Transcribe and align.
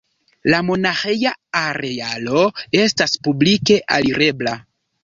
La 0.53 0.61
monaĥeja 0.69 1.33
arealo 1.61 2.43
estas 2.87 3.17
publike 3.29 3.81
alirebla. 3.99 4.61